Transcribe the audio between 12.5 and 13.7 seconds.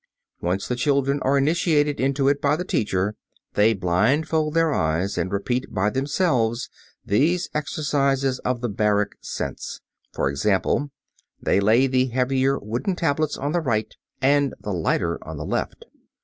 wooden tablets on the